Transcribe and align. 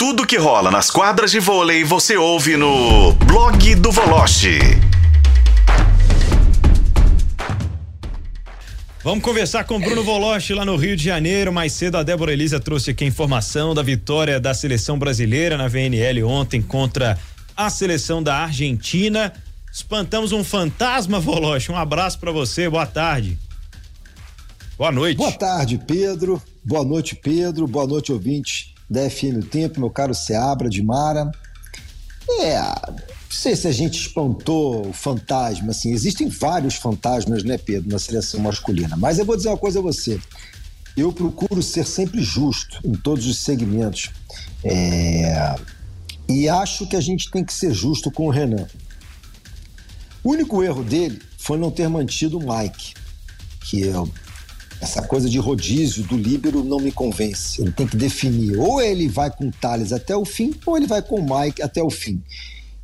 Tudo 0.00 0.24
que 0.24 0.36
rola 0.36 0.70
nas 0.70 0.92
quadras 0.92 1.28
de 1.28 1.40
vôlei 1.40 1.82
você 1.82 2.16
ouve 2.16 2.56
no 2.56 3.12
blog 3.14 3.74
do 3.74 3.90
Voloche. 3.90 4.60
Vamos 9.02 9.24
conversar 9.24 9.64
com 9.64 9.80
Bruno 9.80 10.04
Voloche 10.04 10.54
lá 10.54 10.64
no 10.64 10.76
Rio 10.76 10.96
de 10.96 11.02
Janeiro. 11.02 11.52
Mais 11.52 11.72
cedo 11.72 11.96
a 11.96 12.04
Débora 12.04 12.32
Elisa 12.32 12.60
trouxe 12.60 12.92
aqui 12.92 13.02
a 13.02 13.08
informação 13.08 13.74
da 13.74 13.82
vitória 13.82 14.38
da 14.38 14.54
seleção 14.54 14.96
brasileira 14.96 15.56
na 15.56 15.66
VNL 15.66 16.22
ontem 16.22 16.62
contra 16.62 17.18
a 17.56 17.68
seleção 17.68 18.22
da 18.22 18.36
Argentina. 18.36 19.32
Espantamos 19.72 20.30
um 20.30 20.44
fantasma, 20.44 21.18
Voloche. 21.18 21.72
Um 21.72 21.76
abraço 21.76 22.20
para 22.20 22.30
você. 22.30 22.70
Boa 22.70 22.86
tarde. 22.86 23.36
Boa 24.78 24.92
noite. 24.92 25.18
Boa 25.18 25.32
tarde, 25.32 25.76
Pedro. 25.76 26.40
Boa 26.64 26.84
noite, 26.84 27.16
Pedro. 27.16 27.66
Boa 27.66 27.84
noite, 27.84 28.12
ouvinte 28.12 28.77
da 28.88 29.08
FM 29.08 29.38
o 29.38 29.46
Tempo, 29.46 29.80
meu 29.80 29.90
caro 29.90 30.14
Seabra 30.14 30.68
de 30.68 30.82
Mara. 30.82 31.30
É, 32.40 32.58
não 32.58 32.96
sei 33.30 33.56
se 33.56 33.66
a 33.66 33.72
gente 33.72 33.98
espantou 33.98 34.88
o 34.88 34.92
fantasma, 34.92 35.70
assim, 35.70 35.92
existem 35.92 36.28
vários 36.28 36.74
fantasmas, 36.74 37.42
né, 37.42 37.58
Pedro, 37.58 37.90
na 37.90 37.98
seleção 37.98 38.40
masculina. 38.40 38.96
Mas 38.96 39.18
eu 39.18 39.24
vou 39.24 39.36
dizer 39.36 39.48
uma 39.48 39.58
coisa 39.58 39.78
a 39.78 39.82
você. 39.82 40.20
Eu 40.96 41.12
procuro 41.12 41.62
ser 41.62 41.86
sempre 41.86 42.22
justo 42.22 42.80
em 42.84 42.92
todos 42.92 43.26
os 43.26 43.38
segmentos. 43.38 44.10
É... 44.64 45.54
E 46.28 46.48
acho 46.48 46.86
que 46.86 46.96
a 46.96 47.00
gente 47.00 47.30
tem 47.30 47.44
que 47.44 47.54
ser 47.54 47.72
justo 47.72 48.10
com 48.10 48.26
o 48.26 48.30
Renan. 48.30 48.66
O 50.22 50.32
único 50.32 50.62
erro 50.62 50.82
dele 50.82 51.22
foi 51.38 51.56
não 51.56 51.70
ter 51.70 51.88
mantido 51.88 52.38
o 52.38 52.40
Mike, 52.40 52.94
que 53.64 53.80
eu, 53.80 54.10
essa 54.80 55.02
coisa 55.02 55.28
de 55.28 55.38
rodízio 55.38 56.04
do 56.04 56.16
líbero 56.16 56.62
não 56.62 56.78
me 56.78 56.92
convence. 56.92 57.60
Ele 57.60 57.72
tem 57.72 57.86
que 57.86 57.96
definir, 57.96 58.56
ou 58.58 58.80
ele 58.80 59.08
vai 59.08 59.30
com 59.30 59.48
o 59.48 59.52
Thales 59.52 59.92
até 59.92 60.16
o 60.16 60.24
fim, 60.24 60.54
ou 60.64 60.76
ele 60.76 60.86
vai 60.86 61.02
com 61.02 61.16
o 61.16 61.22
Mike 61.22 61.62
até 61.62 61.82
o 61.82 61.90
fim. 61.90 62.22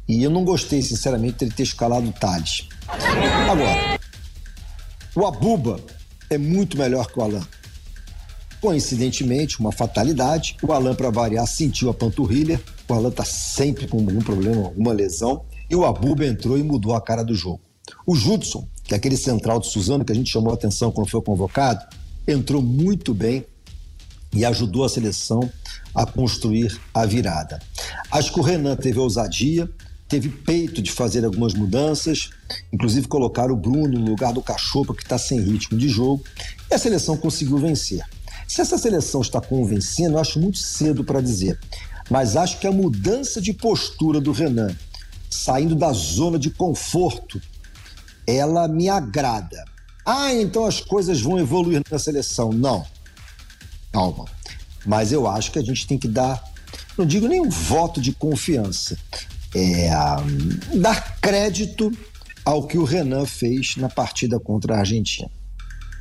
E 0.08 0.22
eu 0.22 0.30
não 0.30 0.44
gostei, 0.44 0.82
sinceramente, 0.82 1.38
de 1.38 1.44
ele 1.46 1.54
ter 1.54 1.62
escalado 1.62 2.08
o 2.08 2.12
Thales. 2.12 2.68
Agora, 2.88 3.98
o 5.14 5.26
Abuba 5.26 5.80
é 6.28 6.36
muito 6.36 6.76
melhor 6.76 7.06
que 7.06 7.18
o 7.18 7.22
Alan. 7.22 7.46
Coincidentemente, 8.60 9.60
uma 9.60 9.70
fatalidade, 9.70 10.56
o 10.62 10.72
Alan, 10.72 10.94
para 10.94 11.10
variar, 11.10 11.46
sentiu 11.46 11.90
a 11.90 11.94
panturrilha. 11.94 12.60
O 12.88 12.94
Alan 12.94 13.10
está 13.10 13.24
sempre 13.24 13.86
com 13.86 13.98
algum 13.98 14.20
problema, 14.20 14.64
alguma 14.64 14.92
lesão. 14.92 15.44
E 15.70 15.76
o 15.76 15.84
Abuba 15.84 16.26
entrou 16.26 16.58
e 16.58 16.62
mudou 16.62 16.94
a 16.94 17.00
cara 17.00 17.22
do 17.22 17.34
jogo. 17.34 17.60
O 18.06 18.14
Judson, 18.14 18.66
que 18.84 18.94
aquele 18.94 19.16
central 19.16 19.58
de 19.58 19.66
Suzano 19.66 20.04
que 20.04 20.12
a 20.12 20.14
gente 20.14 20.30
chamou 20.30 20.50
a 20.50 20.54
atenção 20.54 20.92
quando 20.92 21.10
foi 21.10 21.22
convocado, 21.22 21.84
entrou 22.26 22.62
muito 22.62 23.12
bem 23.12 23.44
e 24.32 24.44
ajudou 24.44 24.84
a 24.84 24.88
seleção 24.88 25.50
a 25.94 26.04
construir 26.04 26.78
a 26.92 27.06
virada. 27.06 27.60
Acho 28.10 28.32
que 28.32 28.40
o 28.40 28.42
Renan 28.42 28.76
teve 28.76 28.98
ousadia, 28.98 29.70
teve 30.08 30.28
peito 30.28 30.82
de 30.82 30.90
fazer 30.90 31.24
algumas 31.24 31.54
mudanças, 31.54 32.30
inclusive 32.72 33.06
colocar 33.08 33.50
o 33.50 33.56
Bruno 33.56 33.98
no 33.98 34.10
lugar 34.10 34.32
do 34.32 34.42
Cachopa, 34.42 34.94
que 34.94 35.02
está 35.02 35.16
sem 35.16 35.40
ritmo 35.40 35.78
de 35.78 35.88
jogo, 35.88 36.22
e 36.70 36.74
a 36.74 36.78
seleção 36.78 37.16
conseguiu 37.16 37.58
vencer. 37.58 38.02
Se 38.46 38.60
essa 38.60 38.76
seleção 38.76 39.22
está 39.22 39.40
convencendo, 39.40 40.16
eu 40.16 40.20
acho 40.20 40.38
muito 40.38 40.58
cedo 40.58 41.04
para 41.04 41.20
dizer, 41.20 41.58
mas 42.10 42.36
acho 42.36 42.58
que 42.58 42.66
a 42.66 42.72
mudança 42.72 43.40
de 43.40 43.52
postura 43.52 44.20
do 44.20 44.32
Renan, 44.32 44.74
saindo 45.30 45.74
da 45.74 45.92
zona 45.92 46.38
de 46.38 46.50
conforto, 46.50 47.40
ela 48.26 48.68
me 48.68 48.88
agrada. 48.88 49.64
Ah, 50.04 50.32
então 50.32 50.64
as 50.66 50.80
coisas 50.80 51.20
vão 51.20 51.38
evoluir 51.38 51.82
na 51.90 51.98
seleção. 51.98 52.50
Não. 52.50 52.84
Calma. 53.92 54.26
Mas 54.84 55.12
eu 55.12 55.26
acho 55.26 55.50
que 55.50 55.58
a 55.58 55.62
gente 55.62 55.86
tem 55.86 55.98
que 55.98 56.08
dar, 56.08 56.42
não 56.96 57.06
digo 57.06 57.26
nem 57.26 57.40
um 57.40 57.48
voto 57.48 58.00
de 58.00 58.12
confiança, 58.12 58.98
é, 59.54 59.88
dar 60.74 61.18
crédito 61.20 61.90
ao 62.44 62.66
que 62.66 62.76
o 62.76 62.84
Renan 62.84 63.24
fez 63.24 63.76
na 63.76 63.88
partida 63.88 64.38
contra 64.38 64.76
a 64.76 64.78
Argentina. 64.80 65.30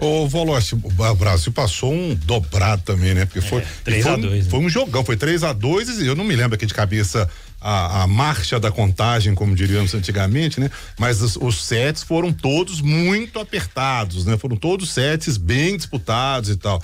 Ô, 0.03 0.27
Volossi, 0.27 0.75
o 0.75 1.15
Brasil 1.15 1.51
passou 1.51 1.93
um 1.93 2.13
dobrado 2.13 2.81
também, 2.83 3.13
né? 3.13 3.25
Porque 3.25 3.39
foi. 3.39 3.61
É, 3.61 3.65
3 3.85 4.03
foi, 4.03 4.11
a 4.11 4.15
2, 4.17 4.25
um, 4.25 4.35
né? 4.35 4.49
foi 4.49 4.59
um 4.59 4.69
jogão, 4.69 5.05
foi 5.05 5.15
3 5.15 5.43
a 5.43 5.53
2 5.53 6.01
e 6.01 6.07
eu 6.07 6.15
não 6.15 6.25
me 6.25 6.35
lembro 6.35 6.55
aqui 6.55 6.65
de 6.65 6.73
cabeça 6.73 7.29
a, 7.61 8.03
a 8.03 8.07
marcha 8.07 8.59
da 8.59 8.69
contagem, 8.69 9.33
como 9.33 9.55
diríamos 9.55 9.93
antigamente, 9.95 10.59
né? 10.59 10.69
Mas 10.99 11.21
os, 11.21 11.37
os, 11.37 11.63
sets 11.63 12.03
foram 12.03 12.33
todos 12.33 12.81
muito 12.81 13.39
apertados, 13.39 14.25
né? 14.25 14.37
Foram 14.37 14.57
todos 14.57 14.91
sets 14.91 15.37
bem 15.37 15.77
disputados 15.77 16.49
e 16.49 16.57
tal. 16.57 16.81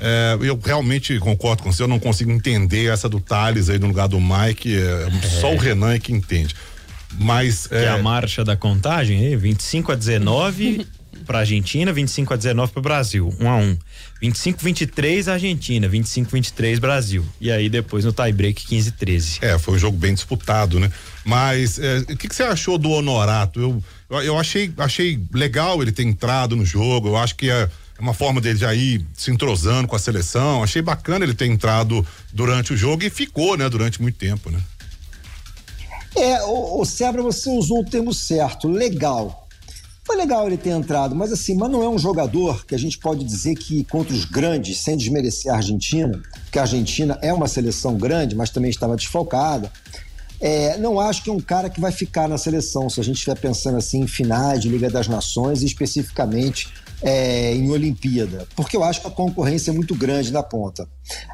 É, 0.00 0.38
eu 0.40 0.58
realmente 0.64 1.18
concordo 1.18 1.62
com 1.62 1.70
você, 1.70 1.82
eu 1.82 1.88
não 1.88 2.00
consigo 2.00 2.30
entender 2.30 2.90
essa 2.90 3.08
do 3.08 3.20
Thales 3.20 3.68
aí 3.68 3.78
no 3.78 3.88
lugar 3.88 4.08
do 4.08 4.18
Mike, 4.18 4.74
é, 4.74 5.28
só 5.40 5.52
o 5.52 5.58
Renan 5.58 5.94
é 5.94 5.98
que 5.98 6.12
entende. 6.12 6.54
Mas. 7.18 7.66
Que 7.66 7.74
é 7.74 7.88
a 7.88 7.98
marcha 7.98 8.42
da 8.42 8.56
contagem, 8.56 9.18
aí, 9.18 9.36
25 9.36 9.92
a 9.92 9.94
19 9.94 10.86
para 11.26 11.40
Argentina, 11.40 11.92
25 11.92 12.34
a 12.34 12.36
19 12.36 12.72
para 12.72 12.80
o 12.80 12.82
Brasil, 12.82 13.34
1 13.40 13.48
a 13.48 13.56
1. 13.56 13.78
25 14.20 14.64
23 14.64 15.28
Argentina, 15.28 15.88
25 15.88 16.30
23 16.30 16.78
Brasil. 16.78 17.24
E 17.40 17.50
aí 17.50 17.68
depois 17.68 18.04
no 18.04 18.12
tie 18.12 18.32
break 18.32 18.66
15 18.66 18.92
13. 18.92 19.38
É, 19.42 19.58
foi 19.58 19.74
um 19.74 19.78
jogo 19.78 19.96
bem 19.96 20.14
disputado, 20.14 20.80
né? 20.80 20.90
Mas 21.24 21.78
é, 21.78 21.98
o 21.98 22.16
que, 22.16 22.28
que, 22.28 22.34
você 22.34 22.42
achou 22.42 22.78
do 22.78 22.90
Honorato? 22.90 23.60
Eu, 23.60 23.82
eu, 24.10 24.22
eu 24.22 24.38
achei, 24.38 24.72
achei 24.78 25.20
legal 25.32 25.82
ele 25.82 25.92
ter 25.92 26.04
entrado 26.04 26.56
no 26.56 26.64
jogo. 26.64 27.08
Eu 27.08 27.16
acho 27.16 27.34
que 27.34 27.50
é 27.50 27.68
uma 27.98 28.14
forma 28.14 28.40
dele 28.40 28.58
já 28.58 28.74
ir 28.74 29.04
se 29.14 29.30
entrosando 29.30 29.88
com 29.88 29.96
a 29.96 29.98
seleção. 29.98 30.62
Achei 30.62 30.82
bacana 30.82 31.24
ele 31.24 31.34
ter 31.34 31.46
entrado 31.46 32.06
durante 32.32 32.72
o 32.72 32.76
jogo 32.76 33.04
e 33.04 33.10
ficou, 33.10 33.56
né, 33.56 33.68
durante 33.68 34.00
muito 34.00 34.16
tempo, 34.16 34.50
né? 34.50 34.60
É, 36.16 36.42
o, 36.44 36.80
o 36.80 36.84
Sebra, 36.84 37.22
você 37.22 37.50
usou 37.50 37.80
o 37.80 37.84
termo 37.84 38.14
certo, 38.14 38.68
legal. 38.68 39.43
Foi 40.04 40.16
legal 40.16 40.46
ele 40.46 40.58
ter 40.58 40.70
entrado, 40.70 41.14
mas 41.14 41.32
assim, 41.32 41.54
mas 41.56 41.70
não 41.70 41.82
é 41.82 41.88
um 41.88 41.98
jogador 41.98 42.66
que 42.66 42.74
a 42.74 42.78
gente 42.78 42.98
pode 42.98 43.24
dizer 43.24 43.54
que 43.54 43.84
contra 43.84 44.14
os 44.14 44.26
grandes, 44.26 44.78
sem 44.80 44.96
desmerecer 44.96 45.50
a 45.50 45.56
Argentina, 45.56 46.20
que 46.52 46.58
a 46.58 46.62
Argentina 46.62 47.18
é 47.22 47.32
uma 47.32 47.48
seleção 47.48 47.96
grande, 47.96 48.36
mas 48.36 48.50
também 48.50 48.70
estava 48.70 48.96
desfalcada. 48.96 49.72
É, 50.38 50.76
não 50.76 51.00
acho 51.00 51.22
que 51.22 51.30
é 51.30 51.32
um 51.32 51.40
cara 51.40 51.70
que 51.70 51.80
vai 51.80 51.90
ficar 51.90 52.28
na 52.28 52.36
seleção, 52.36 52.90
se 52.90 53.00
a 53.00 53.02
gente 53.02 53.16
estiver 53.16 53.38
pensando 53.38 53.78
assim 53.78 54.00
em 54.00 54.06
finais 54.06 54.60
de 54.60 54.68
Liga 54.68 54.90
das 54.90 55.08
Nações 55.08 55.62
e 55.62 55.66
especificamente 55.66 56.68
é, 57.00 57.54
em 57.54 57.70
Olimpíada, 57.70 58.46
porque 58.54 58.76
eu 58.76 58.84
acho 58.84 59.00
que 59.00 59.06
a 59.06 59.10
concorrência 59.10 59.70
é 59.70 59.74
muito 59.74 59.94
grande 59.94 60.32
na 60.32 60.42
ponta. 60.42 60.86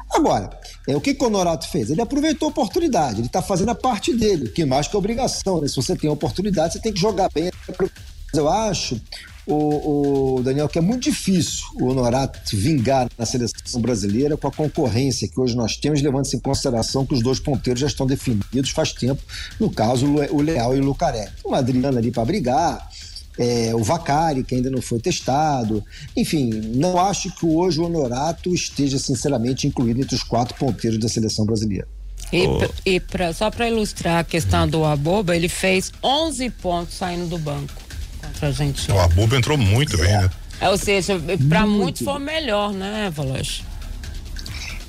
Agora, 0.09 0.49
é, 0.87 0.95
o 0.95 1.01
que, 1.01 1.13
que 1.13 1.23
o 1.23 1.27
Honorato 1.27 1.67
fez? 1.67 1.89
Ele 1.89 2.01
aproveitou 2.01 2.47
a 2.47 2.51
oportunidade, 2.51 3.19
ele 3.19 3.27
está 3.27 3.41
fazendo 3.41 3.69
a 3.69 3.75
parte 3.75 4.13
dele, 4.13 4.49
que 4.49 4.63
mais 4.65 4.87
que 4.87 4.95
obrigação, 4.95 5.61
né? 5.61 5.67
Se 5.67 5.75
você 5.75 5.95
tem 5.95 6.09
a 6.09 6.13
oportunidade, 6.13 6.73
você 6.73 6.79
tem 6.79 6.93
que 6.93 6.99
jogar 6.99 7.29
bem. 7.33 7.51
Eu 8.33 8.49
acho, 8.49 8.99
o, 9.45 10.37
o, 10.37 10.43
Daniel, 10.43 10.69
que 10.69 10.77
é 10.77 10.81
muito 10.81 11.03
difícil 11.03 11.65
o 11.75 11.87
Honorato 11.87 12.39
vingar 12.55 13.09
na 13.17 13.25
seleção 13.25 13.81
brasileira 13.81 14.37
com 14.37 14.47
a 14.47 14.51
concorrência 14.51 15.27
que 15.27 15.39
hoje 15.39 15.55
nós 15.55 15.75
temos, 15.75 16.01
levando-se 16.01 16.35
em 16.37 16.39
consideração 16.39 17.05
que 17.05 17.13
os 17.13 17.21
dois 17.21 17.39
ponteiros 17.39 17.81
já 17.81 17.87
estão 17.87 18.05
definidos 18.05 18.69
faz 18.69 18.93
tempo, 18.93 19.21
no 19.59 19.69
caso, 19.69 20.05
o 20.05 20.41
Leal 20.41 20.75
e 20.75 20.79
o 20.79 20.83
Lucaré. 20.83 21.29
O 21.43 21.55
Adriano 21.55 21.97
ali 21.97 22.11
para 22.11 22.23
brigar, 22.23 22.87
é, 23.37 23.73
o 23.73 23.83
Vacari, 23.83 24.43
que 24.43 24.55
ainda 24.55 24.69
não 24.69 24.81
foi 24.81 24.99
testado. 24.99 25.83
Enfim, 26.15 26.49
não 26.75 26.99
acho 26.99 27.35
que 27.35 27.45
hoje 27.45 27.79
o 27.79 27.85
Honorato 27.85 28.53
esteja, 28.53 28.99
sinceramente, 28.99 29.67
incluído 29.67 30.01
entre 30.01 30.15
os 30.15 30.23
quatro 30.23 30.55
ponteiros 30.55 30.99
da 30.99 31.09
seleção 31.09 31.45
brasileira. 31.45 31.87
E, 32.31 32.47
oh. 32.47 32.61
e 32.85 32.99
pra, 32.99 33.33
só 33.33 33.49
para 33.49 33.67
ilustrar 33.67 34.19
a 34.19 34.23
questão 34.23 34.67
do 34.67 34.85
Aboba, 34.85 35.35
ele 35.35 35.49
fez 35.49 35.91
11 36.03 36.49
pontos 36.51 36.93
saindo 36.95 37.27
do 37.27 37.37
banco 37.37 37.90
contra 38.31 38.47
a 38.47 38.49
Argentina. 38.49 38.95
O 38.95 38.99
Aboba 38.99 39.37
entrou 39.37 39.57
muito 39.57 39.95
é. 39.95 39.97
bem, 39.97 40.11
né? 40.11 40.29
É, 40.59 40.69
ou 40.69 40.77
seja, 40.77 41.19
para 41.49 41.65
muitos 41.65 42.03
foi 42.03 42.19
melhor, 42.19 42.71
né, 42.71 43.11
Valoche? 43.13 43.63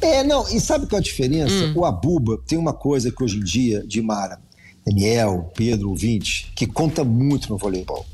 É, 0.00 0.22
não, 0.22 0.46
e 0.48 0.60
sabe 0.60 0.86
qual 0.86 0.98
é 0.98 1.00
a 1.00 1.02
diferença? 1.02 1.54
Hum. 1.54 1.72
O 1.76 1.84
Abuba 1.84 2.38
tem 2.46 2.58
uma 2.58 2.72
coisa 2.72 3.10
que 3.10 3.22
hoje 3.22 3.38
em 3.38 3.44
dia, 3.44 3.86
de 3.86 4.02
Mara, 4.02 4.38
Daniel, 4.84 5.50
Pedro, 5.54 5.90
ouvinte, 5.90 6.52
que 6.56 6.66
conta 6.66 7.04
muito 7.04 7.48
no 7.48 7.56
voleibol 7.56 8.04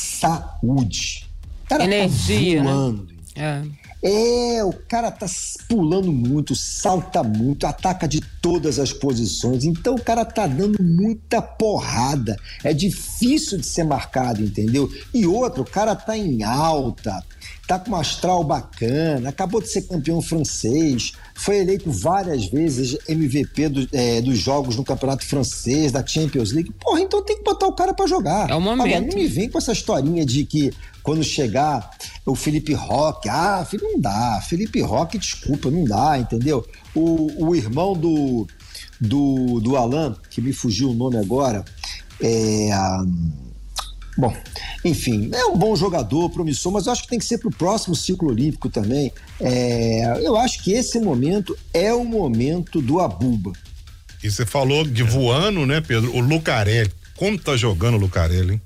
saúde. 0.00 1.26
Cara 1.68 1.84
tá 1.84 1.90
Energia, 1.90 2.62
tá 2.62 2.70
voando. 2.70 3.06
Né? 3.06 3.16
É. 3.36 3.79
é, 4.02 4.64
o 4.64 4.72
cara 4.72 5.10
tá 5.10 5.26
pulando 5.68 6.10
muito, 6.10 6.54
salta 6.54 7.22
muito, 7.22 7.66
ataca 7.66 8.08
de 8.08 8.20
todas 8.40 8.78
as 8.78 8.92
posições. 8.92 9.64
Então 9.64 9.94
o 9.94 10.00
cara 10.00 10.24
tá 10.24 10.46
dando 10.46 10.82
muita 10.82 11.42
porrada. 11.42 12.36
É 12.64 12.72
difícil 12.72 13.58
de 13.58 13.66
ser 13.66 13.84
marcado, 13.84 14.42
entendeu? 14.42 14.90
E 15.12 15.26
outro, 15.26 15.62
o 15.62 15.70
cara 15.70 15.94
tá 15.94 16.16
em 16.16 16.42
alta 16.42 17.22
tá 17.70 17.78
com 17.78 17.92
um 17.92 17.94
astral 17.94 18.42
bacana, 18.42 19.28
acabou 19.28 19.62
de 19.62 19.68
ser 19.68 19.82
campeão 19.82 20.20
francês, 20.20 21.12
foi 21.36 21.58
eleito 21.58 21.88
várias 21.88 22.46
vezes 22.46 22.98
MVP 23.08 23.68
do, 23.68 23.88
é, 23.92 24.20
dos 24.20 24.38
jogos 24.38 24.74
no 24.74 24.82
campeonato 24.82 25.24
francês, 25.24 25.92
da 25.92 26.04
Champions 26.04 26.50
League. 26.50 26.72
Porra, 26.80 27.00
então 27.00 27.22
tem 27.22 27.36
que 27.36 27.44
botar 27.44 27.68
o 27.68 27.72
cara 27.72 27.94
para 27.94 28.08
jogar. 28.08 28.50
É 28.50 28.56
o 28.56 28.60
momento. 28.60 28.88
Agora, 28.88 29.06
não 29.06 29.14
me 29.14 29.28
vem 29.28 29.48
com 29.48 29.56
essa 29.56 29.70
historinha 29.70 30.26
de 30.26 30.44
que 30.44 30.72
quando 31.00 31.22
chegar 31.22 31.96
o 32.26 32.34
Felipe 32.34 32.72
Roque, 32.72 33.28
ah, 33.28 33.64
não 33.80 34.00
dá. 34.00 34.40
Felipe 34.40 34.80
Roque, 34.80 35.16
desculpa, 35.16 35.70
não 35.70 35.84
dá, 35.84 36.18
entendeu? 36.18 36.66
O, 36.92 37.46
o 37.46 37.54
irmão 37.54 37.94
do 37.94 38.48
do, 39.00 39.60
do 39.60 39.76
Alan, 39.76 40.16
que 40.28 40.40
me 40.40 40.52
fugiu 40.52 40.90
o 40.90 40.94
nome 40.94 41.18
agora, 41.18 41.64
é. 42.20 42.70
Bom, 44.20 44.36
enfim, 44.84 45.30
é 45.32 45.46
um 45.46 45.56
bom 45.56 45.74
jogador, 45.74 46.28
promissor, 46.28 46.70
mas 46.70 46.84
eu 46.84 46.92
acho 46.92 47.04
que 47.04 47.08
tem 47.08 47.18
que 47.18 47.24
ser 47.24 47.38
para 47.38 47.48
o 47.48 47.54
próximo 47.54 47.96
ciclo 47.96 48.28
olímpico 48.28 48.68
também. 48.68 49.10
É, 49.40 50.20
eu 50.20 50.36
acho 50.36 50.62
que 50.62 50.72
esse 50.72 51.00
momento 51.00 51.56
é 51.72 51.90
o 51.94 52.04
momento 52.04 52.82
do 52.82 53.00
Abuba. 53.00 53.52
E 54.22 54.30
você 54.30 54.44
falou 54.44 54.84
de 54.84 55.02
voando, 55.02 55.64
né, 55.64 55.80
Pedro? 55.80 56.14
O 56.14 56.20
Lucarelli. 56.20 56.92
Como 57.16 57.38
tá 57.38 57.56
jogando 57.56 57.94
o 57.94 57.98
Lucarelli, 57.98 58.52
hein? 58.52 58.62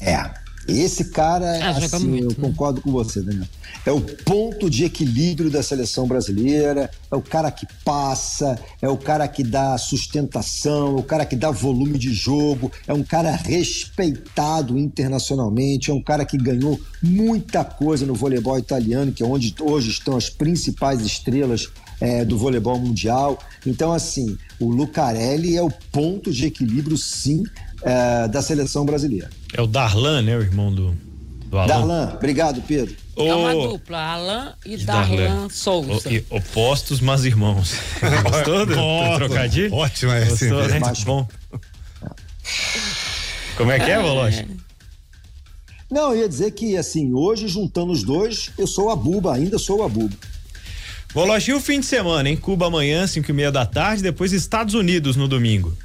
É. 0.00 0.39
Esse 0.70 1.06
cara, 1.06 1.58
ah, 1.62 1.70
assim, 1.70 2.06
muito, 2.06 2.24
eu 2.24 2.28
né? 2.30 2.36
concordo 2.40 2.80
com 2.80 2.90
você, 2.90 3.20
Daniel. 3.20 3.46
É 3.84 3.90
o 3.90 4.00
ponto 4.00 4.68
de 4.68 4.84
equilíbrio 4.84 5.50
da 5.50 5.62
seleção 5.62 6.06
brasileira, 6.06 6.90
é 7.10 7.16
o 7.16 7.22
cara 7.22 7.50
que 7.50 7.66
passa, 7.84 8.58
é 8.80 8.88
o 8.88 8.96
cara 8.96 9.26
que 9.28 9.42
dá 9.42 9.76
sustentação, 9.78 10.96
é 10.96 11.00
o 11.00 11.02
cara 11.02 11.24
que 11.24 11.36
dá 11.36 11.50
volume 11.50 11.98
de 11.98 12.12
jogo, 12.12 12.70
é 12.86 12.92
um 12.92 13.02
cara 13.02 13.30
respeitado 13.30 14.78
internacionalmente, 14.78 15.90
é 15.90 15.94
um 15.94 16.02
cara 16.02 16.24
que 16.24 16.36
ganhou 16.36 16.78
muita 17.02 17.64
coisa 17.64 18.04
no 18.04 18.14
voleibol 18.14 18.58
italiano, 18.58 19.12
que 19.12 19.22
é 19.22 19.26
onde 19.26 19.54
hoje 19.60 19.90
estão 19.90 20.16
as 20.16 20.28
principais 20.28 21.00
estrelas 21.00 21.68
é, 22.00 22.24
do 22.24 22.38
voleibol 22.38 22.78
mundial. 22.78 23.38
Então, 23.66 23.92
assim, 23.92 24.38
o 24.58 24.70
Lucarelli 24.70 25.56
é 25.56 25.62
o 25.62 25.70
ponto 25.92 26.32
de 26.32 26.46
equilíbrio, 26.46 26.96
sim, 26.96 27.44
é, 27.82 28.28
da 28.28 28.42
seleção 28.42 28.84
brasileira. 28.84 29.30
É 29.52 29.60
o 29.60 29.66
Darlan, 29.66 30.22
né? 30.22 30.36
O 30.36 30.40
irmão 30.40 30.74
do, 30.74 30.96
do 31.46 31.58
Alan. 31.58 31.66
Darlan, 31.66 32.12
obrigado, 32.14 32.62
Pedro. 32.62 32.96
É 33.16 33.34
uma 33.34 33.52
dupla, 33.52 33.98
Alan 33.98 34.54
e 34.64 34.78
Darlan, 34.78 35.16
Darlan 35.16 35.48
Souza. 35.50 36.08
O, 36.30 36.36
opostos, 36.36 37.00
mas 37.00 37.24
irmãos. 37.24 37.74
Gostou 38.24 38.64
do, 38.64 38.74
do 38.74 39.14
trocadilho? 39.16 39.74
Ótimo, 39.74 40.12
é 40.12 40.22
assim. 40.22 40.48
Gostou, 40.48 40.68
né? 40.68 40.80
Bom. 41.04 41.28
Como 43.56 43.70
é 43.70 43.78
que 43.78 43.90
é, 43.90 44.00
Voloche? 44.00 44.46
Não, 45.90 46.12
eu 46.14 46.20
ia 46.20 46.28
dizer 46.28 46.52
que, 46.52 46.76
assim, 46.76 47.12
hoje, 47.12 47.48
juntando 47.48 47.90
os 47.90 48.04
dois, 48.04 48.50
eu 48.56 48.66
sou 48.66 48.90
a 48.90 48.96
Buba, 48.96 49.34
ainda 49.34 49.58
sou 49.58 49.84
a 49.84 49.88
Buba. 49.88 50.16
Voloche, 51.12 51.50
e 51.50 51.54
o 51.54 51.60
fim 51.60 51.80
de 51.80 51.86
semana, 51.86 52.30
em 52.30 52.36
Cuba 52.36 52.68
amanhã, 52.68 53.04
5 53.04 53.28
e 53.28 53.34
meia 53.34 53.50
da 53.50 53.66
tarde, 53.66 54.00
depois 54.00 54.32
Estados 54.32 54.74
Unidos 54.74 55.16
no 55.16 55.26
domingo. 55.26 55.76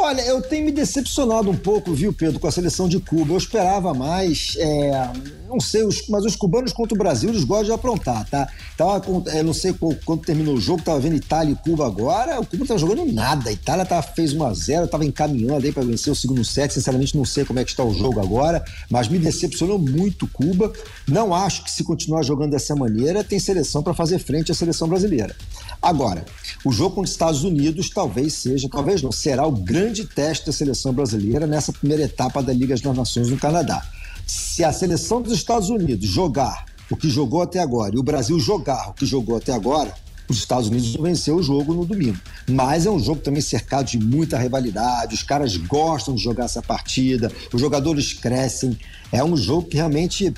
Olha, 0.00 0.22
eu 0.22 0.40
tenho 0.40 0.64
me 0.64 0.70
decepcionado 0.70 1.50
um 1.50 1.56
pouco, 1.56 1.92
viu, 1.92 2.12
Pedro, 2.12 2.38
com 2.38 2.46
a 2.46 2.52
seleção 2.52 2.88
de 2.88 3.00
Cuba. 3.00 3.32
Eu 3.32 3.36
esperava 3.36 3.92
mais. 3.92 4.54
É, 4.56 5.10
não 5.48 5.58
sei, 5.58 5.82
os, 5.82 6.06
mas 6.08 6.24
os 6.24 6.36
cubanos 6.36 6.72
contra 6.72 6.94
o 6.94 6.98
Brasil, 6.98 7.30
eles 7.30 7.42
gostam 7.42 7.64
de 7.64 7.72
aprontar, 7.72 8.24
tá? 8.30 8.48
Tava, 8.76 9.02
eu 9.34 9.42
não 9.42 9.52
sei 9.52 9.74
quando 10.04 10.22
terminou 10.22 10.54
o 10.54 10.60
jogo, 10.60 10.82
tava 10.82 11.00
vendo 11.00 11.16
Itália 11.16 11.52
e 11.52 11.56
Cuba 11.56 11.84
agora. 11.84 12.40
O 12.40 12.46
Cuba 12.46 12.58
não 12.58 12.66
tava 12.66 12.78
jogando 12.78 13.12
nada. 13.12 13.50
A 13.50 13.52
Itália 13.52 13.84
tava, 13.84 14.02
fez 14.02 14.32
1 14.32 14.44
a 14.44 14.54
0 14.54 14.86
tava 14.86 15.04
encaminhando 15.04 15.66
aí 15.66 15.72
para 15.72 15.82
vencer 15.82 16.12
o 16.12 16.16
segundo 16.16 16.44
set. 16.44 16.72
Sinceramente, 16.72 17.16
não 17.16 17.24
sei 17.24 17.44
como 17.44 17.58
é 17.58 17.64
que 17.64 17.70
está 17.70 17.82
o 17.82 17.92
jogo 17.92 18.20
agora, 18.20 18.64
mas 18.88 19.08
me 19.08 19.18
decepcionou 19.18 19.80
muito 19.80 20.28
Cuba. 20.28 20.72
Não 21.08 21.34
acho 21.34 21.64
que 21.64 21.72
se 21.72 21.82
continuar 21.82 22.22
jogando 22.22 22.52
dessa 22.52 22.76
maneira, 22.76 23.24
tem 23.24 23.40
seleção 23.40 23.82
para 23.82 23.94
fazer 23.94 24.20
frente 24.20 24.52
à 24.52 24.54
seleção 24.54 24.86
brasileira. 24.86 25.34
Agora, 25.80 26.24
o 26.64 26.72
jogo 26.72 26.96
contra 26.96 27.04
os 27.04 27.10
Estados 27.10 27.44
Unidos 27.44 27.88
talvez 27.90 28.34
seja, 28.34 28.68
talvez 28.68 29.00
não, 29.00 29.12
será 29.12 29.46
o 29.46 29.52
grande 29.52 30.04
teste 30.04 30.46
da 30.46 30.52
seleção 30.52 30.92
brasileira 30.92 31.46
nessa 31.46 31.72
primeira 31.72 32.02
etapa 32.02 32.42
da 32.42 32.52
Liga 32.52 32.76
das 32.76 32.96
Nações 32.96 33.28
no 33.28 33.36
Canadá. 33.36 33.86
Se 34.26 34.64
a 34.64 34.72
seleção 34.72 35.22
dos 35.22 35.32
Estados 35.32 35.70
Unidos 35.70 36.06
jogar 36.08 36.66
o 36.90 36.96
que 36.96 37.08
jogou 37.08 37.42
até 37.42 37.60
agora 37.60 37.94
e 37.94 37.98
o 37.98 38.02
Brasil 38.02 38.38
jogar 38.40 38.90
o 38.90 38.94
que 38.94 39.06
jogou 39.06 39.36
até 39.36 39.52
agora, 39.52 39.94
os 40.28 40.38
Estados 40.38 40.68
Unidos 40.68 40.92
vão 40.94 41.04
vencer 41.04 41.32
o 41.32 41.42
jogo 41.42 41.72
no 41.72 41.86
domingo. 41.86 42.18
Mas 42.48 42.84
é 42.84 42.90
um 42.90 42.98
jogo 42.98 43.20
também 43.20 43.40
cercado 43.40 43.86
de 43.86 43.98
muita 43.98 44.36
rivalidade, 44.36 45.14
os 45.14 45.22
caras 45.22 45.56
gostam 45.56 46.14
de 46.14 46.22
jogar 46.22 46.44
essa 46.44 46.60
partida, 46.60 47.32
os 47.52 47.60
jogadores 47.60 48.12
crescem. 48.12 48.78
É 49.10 49.24
um 49.24 49.36
jogo 49.36 49.68
que 49.68 49.76
realmente 49.76 50.34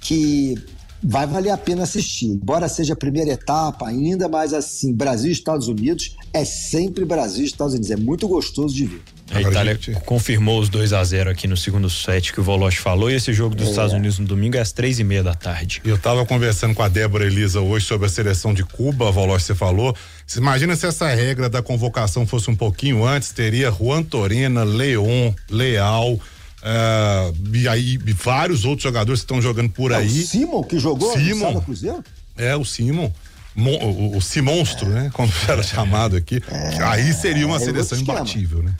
que 0.00 0.54
vai 1.02 1.26
valer 1.26 1.50
a 1.50 1.58
pena 1.58 1.84
assistir. 1.84 2.26
Embora 2.26 2.68
seja 2.68 2.94
a 2.94 2.96
primeira 2.96 3.32
etapa 3.32 3.86
ainda, 3.88 4.28
mas 4.28 4.52
assim, 4.52 4.92
Brasil 4.92 5.30
e 5.30 5.32
Estados 5.32 5.68
Unidos 5.68 6.16
é 6.32 6.44
sempre 6.44 7.04
Brasil 7.04 7.44
e 7.44 7.46
Estados 7.46 7.74
Unidos. 7.74 7.90
É 7.90 7.96
muito 7.96 8.26
gostoso 8.26 8.74
de 8.74 8.86
ver. 8.86 9.02
A 9.30 9.42
Itália 9.42 9.74
gente... 9.74 9.92
confirmou 10.06 10.58
os 10.58 10.68
2 10.68 10.92
a 10.94 11.04
0 11.04 11.30
aqui 11.30 11.46
no 11.46 11.56
segundo 11.56 11.90
set 11.90 12.32
que 12.32 12.40
o 12.40 12.42
Voloche 12.42 12.78
falou 12.78 13.10
e 13.10 13.14
esse 13.14 13.32
jogo 13.32 13.54
dos 13.54 13.66
é. 13.66 13.70
Estados 13.70 13.92
Unidos 13.92 14.18
no 14.18 14.26
domingo 14.26 14.56
é 14.56 14.60
às 14.60 14.72
três 14.72 14.98
e 14.98 15.04
meia 15.04 15.22
da 15.22 15.34
tarde. 15.34 15.82
Eu 15.84 15.96
estava 15.96 16.24
conversando 16.24 16.74
com 16.74 16.82
a 16.82 16.88
Débora 16.88 17.26
Elisa 17.26 17.60
hoje 17.60 17.84
sobre 17.84 18.06
a 18.06 18.10
seleção 18.10 18.54
de 18.54 18.64
Cuba, 18.64 19.10
Voloche 19.10 19.44
você 19.44 19.54
falou. 19.54 19.94
Você 20.26 20.38
imagina 20.38 20.74
se 20.76 20.86
essa 20.86 21.08
regra 21.08 21.48
da 21.48 21.62
convocação 21.62 22.26
fosse 22.26 22.50
um 22.50 22.56
pouquinho 22.56 23.04
antes, 23.04 23.30
teria 23.30 23.70
Juan 23.70 24.02
Torena, 24.02 24.64
Leon, 24.64 25.32
Leal, 25.50 26.18
é, 26.62 27.32
e 27.52 27.68
aí 27.68 27.98
vários 28.14 28.64
outros 28.64 28.82
jogadores 28.82 29.20
que 29.20 29.24
estão 29.24 29.40
jogando 29.40 29.70
por 29.70 29.92
é 29.92 29.96
aí. 29.96 30.06
O 30.22 30.26
Simon 30.26 30.62
que 30.62 30.78
jogou 30.78 31.12
Simon, 31.12 31.52
no 31.52 31.62
Cruzeiro? 31.62 32.04
É, 32.36 32.56
o 32.56 32.64
Simon. 32.64 33.12
Mon, 33.54 33.76
o, 33.76 34.16
o 34.16 34.22
Simonstro, 34.22 34.90
é. 34.90 34.94
né? 34.94 35.10
Como 35.12 35.32
era 35.48 35.62
chamado 35.62 36.16
aqui. 36.16 36.42
É, 36.48 36.82
aí 36.84 37.12
seria 37.12 37.46
uma 37.46 37.56
é 37.56 37.60
seleção 37.60 37.98
imbatível, 37.98 38.62
né? 38.62 38.74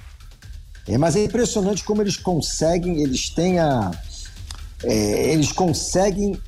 É, 0.87 0.97
mas 0.97 1.17
é 1.17 1.25
impressionante 1.25 1.85
como 1.85 2.01
eles 2.01 2.17
conseguem, 2.17 3.03
eles 3.03 3.29
têm 3.29 3.59
a. 3.59 3.91
É, 4.83 5.33
eles 5.33 5.53
conseguem 5.53 6.39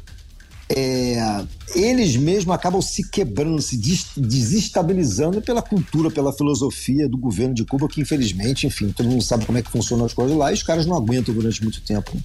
é, 0.73 1.45
eles 1.75 2.17
mesmos 2.17 2.55
acabam 2.55 2.81
se 2.81 3.09
quebrando, 3.11 3.61
se 3.61 3.77
desestabilizando 4.17 5.43
pela 5.43 5.61
cultura, 5.61 6.11
pela 6.11 6.33
filosofia 6.33 7.09
do 7.09 7.19
governo 7.19 7.55
de 7.55 7.65
Cuba, 7.65 7.89
que 7.89 8.01
infelizmente, 8.01 8.69
enfim, 8.69 8.93
todo 8.93 9.09
mundo 9.09 9.23
sabe 9.23 9.45
como 9.45 9.59
é 9.59 9.63
que 9.63 9.71
funcionam 9.71 10.05
as 10.05 10.15
coisas 10.15 10.37
lá 10.37 10.53
e 10.53 10.55
os 10.55 10.63
caras 10.63 10.87
não 10.87 10.97
aguentam 10.97 11.35
durante 11.35 11.61
muito 11.63 11.81
tempo. 11.81 12.17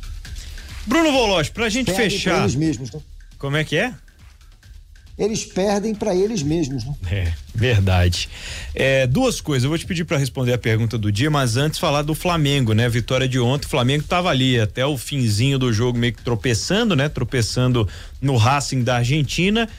Bruno 0.85 1.11
Voloz, 1.11 1.49
pra 1.49 1.69
gente 1.69 1.87
Perdem 1.87 2.09
fechar. 2.09 2.41
Eles 2.41 2.55
mesmos, 2.55 2.91
né? 2.91 2.99
Como 3.39 3.57
é 3.57 3.63
que 3.63 3.77
é? 3.77 3.95
Eles 5.17 5.45
perdem 5.45 5.95
para 5.95 6.13
eles 6.13 6.43
mesmos. 6.43 6.85
Né? 6.85 6.93
É, 7.09 7.33
verdade. 7.53 8.29
É, 8.73 9.07
duas 9.07 9.39
coisas, 9.39 9.63
eu 9.63 9.69
vou 9.69 9.77
te 9.77 9.85
pedir 9.85 10.03
para 10.03 10.17
responder 10.17 10.53
a 10.53 10.57
pergunta 10.57 10.97
do 10.97 11.11
dia, 11.11 11.29
mas 11.29 11.55
antes 11.55 11.79
falar 11.79 12.01
do 12.01 12.13
Flamengo, 12.13 12.73
né? 12.73 12.87
Vitória 12.89 13.27
de 13.27 13.39
ontem, 13.39 13.65
o 13.65 13.69
Flamengo 13.69 14.03
estava 14.03 14.29
ali 14.29 14.59
até 14.59 14.85
o 14.85 14.97
finzinho 14.97 15.57
do 15.57 15.71
jogo 15.71 15.97
meio 15.97 16.13
que 16.13 16.21
tropeçando, 16.21 16.95
né? 16.95 17.07
Tropeçando 17.07 17.87
no 18.21 18.35
Racing 18.35 18.83
da 18.83 18.97
Argentina, 18.97 19.69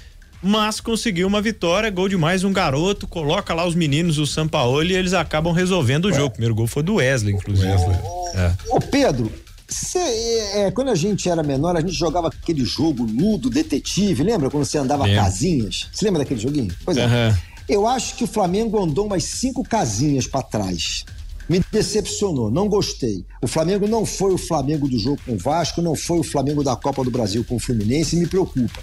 mas 0.43 0.81
conseguiu 0.81 1.27
uma 1.27 1.43
vitória, 1.43 1.91
gol 1.91 2.09
de 2.09 2.17
mais 2.17 2.43
um 2.45 2.53
garoto, 2.53 3.07
coloca 3.07 3.53
lá 3.53 3.67
os 3.67 3.75
meninos 3.75 4.17
do 4.17 4.27
São 4.27 4.49
Paulo 4.49 4.83
e 4.83 4.95
eles 4.95 5.13
acabam 5.13 5.53
resolvendo 5.53 6.07
o 6.07 6.13
jogo. 6.13 6.29
O 6.29 6.31
primeiro 6.31 6.55
gol 6.55 6.67
foi 6.67 6.83
do 6.83 6.95
Wesley, 6.95 7.35
inclusive. 7.35 7.69
Wesley. 7.69 7.97
É. 8.35 8.53
Ô 8.69 8.81
Pedro, 8.81 9.31
Cê, 9.69 9.99
é, 9.99 10.71
quando 10.71 10.91
a 10.91 10.95
gente 10.95 11.29
era 11.29 11.43
menor, 11.43 11.77
a 11.77 11.81
gente 11.81 11.93
jogava 11.93 12.29
aquele 12.29 12.65
jogo 12.65 13.05
nudo, 13.07 13.51
detetive, 13.51 14.23
lembra? 14.23 14.49
Quando 14.49 14.65
você 14.65 14.79
andava 14.79 15.05
Lembra. 15.05 15.25
casinhas? 15.25 15.89
Você 15.93 16.05
lembra 16.05 16.21
daquele 16.21 16.41
joguinho? 16.41 16.73
Pois 16.85 16.97
é. 16.97 17.07
Uhum. 17.07 17.37
Eu 17.69 17.87
acho 17.87 18.15
que 18.15 18.23
o 18.23 18.29
Flamengo 18.29 18.81
andou 18.81 19.07
umas 19.07 19.25
cinco 19.25 19.65
casinhas 19.65 20.27
para 20.27 20.43
trás 20.43 21.05
me 21.49 21.63
decepcionou, 21.71 22.51
não 22.51 22.69
gostei. 22.69 23.25
O 23.41 23.47
Flamengo 23.47 23.87
não 23.87 24.05
foi 24.05 24.33
o 24.33 24.39
Flamengo 24.39 24.89
do 24.89 24.99
jogo 24.99 25.21
com 25.25 25.35
o 25.35 25.39
Vasco, 25.39 25.81
não 25.81 25.95
foi 25.95 26.19
o 26.19 26.25
Flamengo 26.25 26.63
da 26.63 26.75
Copa 26.75 27.05
do 27.05 27.11
Brasil 27.11 27.45
com 27.45 27.57
o 27.57 27.61
Fluminense 27.61 28.17
me 28.17 28.27
preocupa. 28.27 28.81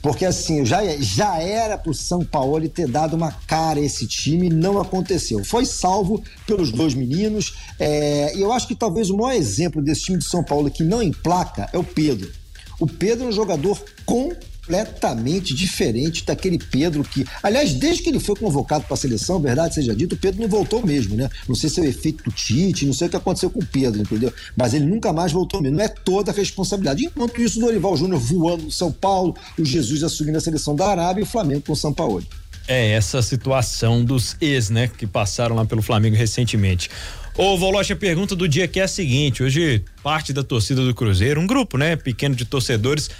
Porque 0.00 0.24
assim, 0.24 0.64
já, 0.64 0.80
já 0.98 1.38
era 1.38 1.78
pro 1.78 1.94
São 1.94 2.24
Paulo 2.24 2.68
ter 2.68 2.86
dado 2.86 3.16
uma 3.16 3.32
cara 3.32 3.80
a 3.80 3.82
esse 3.82 4.06
time 4.06 4.48
não 4.48 4.80
aconteceu. 4.80 5.44
Foi 5.44 5.64
salvo 5.64 6.22
pelos 6.46 6.70
dois 6.70 6.94
meninos. 6.94 7.54
É, 7.78 8.36
e 8.36 8.40
eu 8.40 8.52
acho 8.52 8.68
que 8.68 8.74
talvez 8.74 9.10
o 9.10 9.16
maior 9.16 9.32
exemplo 9.32 9.82
desse 9.82 10.02
time 10.02 10.18
de 10.18 10.24
São 10.24 10.44
Paulo 10.44 10.70
que 10.70 10.82
não 10.82 11.02
emplaca 11.02 11.68
é 11.72 11.78
o 11.78 11.84
Pedro. 11.84 12.30
O 12.78 12.86
Pedro 12.86 13.26
é 13.26 13.28
um 13.28 13.32
jogador 13.32 13.80
com 14.04 14.32
completamente 14.64 15.54
diferente 15.54 16.24
daquele 16.24 16.58
Pedro 16.58 17.04
que, 17.04 17.24
aliás, 17.42 17.74
desde 17.74 18.02
que 18.02 18.08
ele 18.08 18.18
foi 18.18 18.34
convocado 18.34 18.84
para 18.84 18.94
a 18.94 18.96
seleção, 18.96 19.38
verdade 19.40 19.74
seja 19.74 19.94
dito, 19.94 20.14
o 20.14 20.18
Pedro 20.18 20.40
não 20.40 20.48
voltou 20.48 20.84
mesmo, 20.84 21.16
né? 21.16 21.28
Não 21.48 21.54
sei 21.54 21.68
se 21.68 21.80
é 21.80 21.82
o 21.82 21.86
efeito 21.86 22.24
do 22.24 22.32
Tite, 22.32 22.86
não 22.86 22.92
sei 22.92 23.06
o 23.06 23.10
que 23.10 23.16
aconteceu 23.16 23.50
com 23.50 23.60
o 23.60 23.66
Pedro, 23.66 24.00
entendeu? 24.00 24.32
Mas 24.56 24.74
ele 24.74 24.86
nunca 24.86 25.12
mais 25.12 25.32
voltou 25.32 25.60
mesmo. 25.60 25.76
Não 25.76 25.84
é 25.84 25.88
toda 25.88 26.32
a 26.32 26.34
responsabilidade. 26.34 27.04
Enquanto 27.04 27.40
isso, 27.40 27.58
o 27.58 27.62
Dorival 27.62 27.96
Júnior 27.96 28.20
voando 28.20 28.64
no 28.64 28.70
São 28.70 28.90
Paulo, 28.90 29.36
o 29.58 29.64
Jesus 29.64 30.02
assumindo 30.02 30.38
a 30.38 30.40
seleção 30.40 30.74
da 30.74 30.86
Arábia 30.88 31.20
e 31.20 31.24
o 31.24 31.26
Flamengo 31.26 31.62
com 31.66 31.72
o 31.72 31.76
São 31.76 31.92
Paulo. 31.92 32.24
É 32.66 32.92
essa 32.92 33.20
situação 33.20 34.02
dos 34.02 34.36
ex, 34.40 34.70
né, 34.70 34.88
que 34.88 35.06
passaram 35.06 35.54
lá 35.54 35.66
pelo 35.66 35.82
Flamengo 35.82 36.16
recentemente. 36.16 36.88
Ô, 37.36 37.58
Voloche, 37.58 37.92
a 37.92 37.96
pergunta 37.96 38.34
do 38.34 38.48
dia 38.48 38.66
que 38.66 38.80
é 38.80 38.84
a 38.84 38.88
seguinte: 38.88 39.42
hoje, 39.42 39.84
parte 40.02 40.32
da 40.32 40.42
torcida 40.42 40.82
do 40.82 40.94
Cruzeiro, 40.94 41.40
um 41.40 41.46
grupo, 41.46 41.76
né, 41.76 41.94
pequeno 41.94 42.34
de 42.34 42.44
torcedores, 42.46 43.10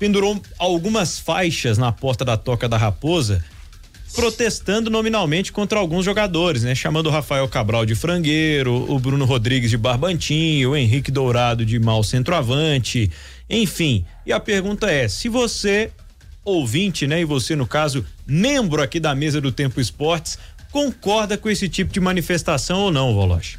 pendurou 0.00 0.40
algumas 0.58 1.18
faixas 1.18 1.76
na 1.76 1.92
porta 1.92 2.24
da 2.24 2.34
Toca 2.34 2.66
da 2.66 2.78
Raposa, 2.78 3.44
protestando 4.14 4.88
nominalmente 4.88 5.52
contra 5.52 5.78
alguns 5.78 6.06
jogadores, 6.06 6.62
né? 6.62 6.74
Chamando 6.74 7.08
o 7.08 7.10
Rafael 7.10 7.46
Cabral 7.46 7.84
de 7.84 7.94
frangueiro, 7.94 8.90
o 8.90 8.98
Bruno 8.98 9.26
Rodrigues 9.26 9.68
de 9.68 9.76
barbantinho, 9.76 10.70
o 10.70 10.76
Henrique 10.76 11.10
Dourado 11.10 11.66
de 11.66 11.78
mau 11.78 12.02
centroavante, 12.02 13.10
enfim. 13.48 14.04
E 14.24 14.32
a 14.32 14.40
pergunta 14.40 14.90
é: 14.90 15.06
se 15.06 15.28
você, 15.28 15.92
ouvinte, 16.42 17.06
né, 17.06 17.20
e 17.20 17.24
você, 17.26 17.54
no 17.54 17.66
caso, 17.66 18.04
membro 18.26 18.82
aqui 18.82 18.98
da 18.98 19.14
mesa 19.14 19.38
do 19.38 19.52
Tempo 19.52 19.82
Esportes, 19.82 20.38
concorda 20.72 21.36
com 21.36 21.50
esse 21.50 21.68
tipo 21.68 21.92
de 21.92 22.00
manifestação 22.00 22.80
ou 22.80 22.90
não, 22.90 23.14
Voloche? 23.14 23.58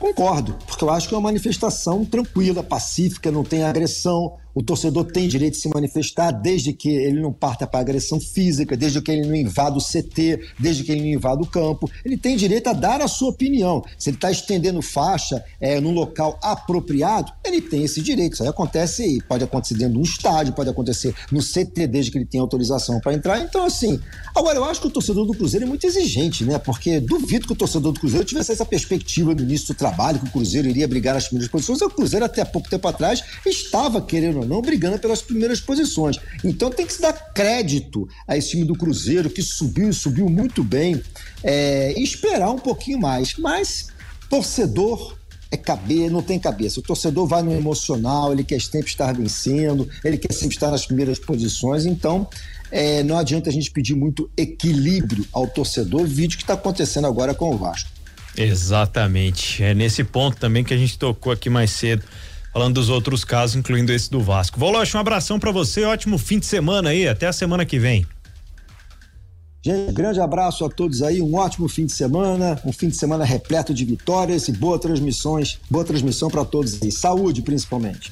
Concordo, 0.00 0.56
porque 0.66 0.82
eu 0.82 0.88
acho 0.88 1.06
que 1.06 1.14
é 1.14 1.18
uma 1.18 1.24
manifestação 1.24 2.06
tranquila, 2.06 2.62
pacífica, 2.62 3.30
não 3.30 3.44
tem 3.44 3.64
agressão, 3.64 4.38
o 4.54 4.62
torcedor 4.62 5.04
tem 5.04 5.28
direito 5.28 5.54
de 5.54 5.60
se 5.60 5.68
manifestar 5.68 6.30
desde 6.30 6.72
que 6.72 6.88
ele 6.88 7.20
não 7.20 7.32
parta 7.32 7.66
para 7.66 7.80
agressão 7.80 8.20
física, 8.20 8.76
desde 8.76 9.00
que 9.00 9.10
ele 9.10 9.26
não 9.26 9.34
invada 9.34 9.76
o 9.76 9.80
CT, 9.80 10.40
desde 10.58 10.84
que 10.84 10.92
ele 10.92 11.02
não 11.02 11.08
invada 11.08 11.42
o 11.42 11.46
campo. 11.46 11.90
Ele 12.04 12.16
tem 12.16 12.36
direito 12.36 12.68
a 12.68 12.72
dar 12.72 13.00
a 13.00 13.08
sua 13.08 13.30
opinião. 13.30 13.82
Se 13.98 14.10
ele 14.10 14.16
está 14.16 14.30
estendendo 14.30 14.82
faixa 14.82 15.44
é, 15.60 15.80
num 15.80 15.92
local 15.92 16.38
apropriado, 16.42 17.32
ele 17.44 17.60
tem 17.60 17.84
esse 17.84 18.00
direito. 18.00 18.34
Isso 18.34 18.42
aí 18.42 18.48
acontece, 18.48 19.22
pode 19.28 19.44
acontecer 19.44 19.74
dentro 19.74 19.94
de 19.94 19.98
um 19.98 20.02
estádio, 20.02 20.52
pode 20.52 20.68
acontecer 20.68 21.14
no 21.30 21.40
CT, 21.40 21.86
desde 21.86 22.10
que 22.10 22.18
ele 22.18 22.26
tenha 22.26 22.42
autorização 22.42 23.00
para 23.00 23.14
entrar. 23.14 23.40
Então, 23.40 23.64
assim, 23.64 24.00
agora 24.34 24.58
eu 24.58 24.64
acho 24.64 24.80
que 24.80 24.86
o 24.86 24.90
torcedor 24.90 25.26
do 25.26 25.34
Cruzeiro 25.34 25.64
é 25.66 25.68
muito 25.68 25.86
exigente, 25.86 26.44
né? 26.44 26.58
Porque 26.58 27.00
duvido 27.00 27.46
que 27.46 27.52
o 27.52 27.56
torcedor 27.56 27.92
do 27.92 28.00
Cruzeiro 28.00 28.24
tivesse 28.24 28.52
essa 28.52 28.64
perspectiva 28.64 29.34
no 29.34 29.42
início 29.42 29.68
do 29.68 29.74
trabalho, 29.74 30.18
que 30.18 30.26
o 30.26 30.30
Cruzeiro 30.30 30.68
iria 30.68 30.88
brigar 30.88 31.14
nas 31.14 31.24
primeiras 31.24 31.50
posições. 31.50 31.80
O 31.82 31.90
Cruzeiro, 31.90 32.24
até 32.24 32.44
pouco 32.44 32.68
tempo 32.68 32.86
atrás, 32.88 33.22
estava 33.46 34.00
querendo 34.00 34.39
não, 34.44 34.60
brigando 34.60 34.98
pelas 34.98 35.22
primeiras 35.22 35.60
posições. 35.60 36.18
Então 36.44 36.70
tem 36.70 36.86
que 36.86 36.92
se 36.92 37.00
dar 37.00 37.12
crédito 37.12 38.08
a 38.26 38.36
esse 38.36 38.50
time 38.50 38.64
do 38.64 38.74
Cruzeiro, 38.74 39.30
que 39.30 39.42
subiu 39.42 39.90
e 39.90 39.94
subiu 39.94 40.28
muito 40.28 40.62
bem, 40.62 41.00
é, 41.42 41.94
e 41.96 42.02
esperar 42.02 42.50
um 42.50 42.58
pouquinho 42.58 42.98
mais. 42.98 43.34
Mas 43.36 43.88
torcedor 44.28 45.16
é 45.50 45.56
cabeça, 45.56 46.10
não 46.10 46.22
tem 46.22 46.38
cabeça. 46.38 46.80
O 46.80 46.82
torcedor 46.82 47.26
vai 47.26 47.42
no 47.42 47.52
emocional, 47.52 48.32
ele 48.32 48.44
quer 48.44 48.60
sempre 48.60 48.88
estar 48.88 49.12
vencendo, 49.12 49.88
ele 50.04 50.16
quer 50.16 50.32
sempre 50.32 50.54
estar 50.54 50.70
nas 50.70 50.86
primeiras 50.86 51.18
posições, 51.18 51.84
então 51.84 52.28
é, 52.70 53.02
não 53.02 53.18
adianta 53.18 53.50
a 53.50 53.52
gente 53.52 53.70
pedir 53.70 53.96
muito 53.96 54.30
equilíbrio 54.36 55.26
ao 55.32 55.48
torcedor, 55.48 56.04
vídeo 56.06 56.36
que 56.36 56.44
está 56.44 56.54
acontecendo 56.54 57.06
agora 57.06 57.34
com 57.34 57.52
o 57.52 57.58
Vasco. 57.58 57.90
Exatamente. 58.36 59.62
É 59.62 59.74
nesse 59.74 60.04
ponto 60.04 60.36
também 60.36 60.62
que 60.62 60.72
a 60.72 60.76
gente 60.76 60.96
tocou 60.96 61.32
aqui 61.32 61.50
mais 61.50 61.72
cedo 61.72 62.04
falando 62.52 62.74
dos 62.74 62.88
outros 62.88 63.24
casos, 63.24 63.56
incluindo 63.56 63.92
esse 63.92 64.10
do 64.10 64.20
Vasco. 64.20 64.58
Voloche, 64.58 64.96
um 64.96 65.00
abração 65.00 65.38
para 65.38 65.50
você, 65.50 65.84
ótimo 65.84 66.18
fim 66.18 66.38
de 66.38 66.46
semana 66.46 66.90
aí, 66.90 67.08
até 67.08 67.26
a 67.26 67.32
semana 67.32 67.64
que 67.64 67.78
vem. 67.78 68.06
Gente, 69.62 69.92
grande 69.92 70.20
abraço 70.20 70.64
a 70.64 70.70
todos 70.70 71.02
aí, 71.02 71.20
um 71.20 71.34
ótimo 71.34 71.68
fim 71.68 71.84
de 71.84 71.92
semana, 71.92 72.58
um 72.64 72.72
fim 72.72 72.88
de 72.88 72.96
semana 72.96 73.24
repleto 73.24 73.74
de 73.74 73.84
vitórias 73.84 74.48
e 74.48 74.52
boas 74.52 74.80
transmissões, 74.80 75.58
boa 75.70 75.84
transmissão 75.84 76.30
para 76.30 76.44
todos 76.44 76.82
aí, 76.82 76.90
saúde 76.90 77.42
principalmente. 77.42 78.10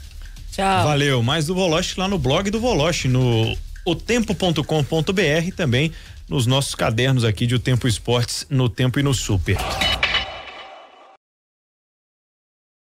Tchau. 0.53 0.85
Valeu, 0.85 1.23
mais 1.23 1.47
do 1.47 1.55
Voloche 1.55 1.99
lá 1.99 2.07
no 2.07 2.19
blog 2.19 2.51
do 2.51 2.61
Voloche, 2.61 3.09
no 3.09 3.57
otempo.com.br 3.85 5.55
também 5.57 5.91
nos 6.29 6.47
nossos 6.47 6.75
cadernos 6.75 7.25
aqui 7.25 7.47
de 7.47 7.55
O 7.55 7.59
Tempo 7.59 7.89
Esportes, 7.89 8.47
no 8.51 8.69
Tempo 8.69 9.01
e 9.01 9.03
no 9.03 9.15
Super. 9.15 9.57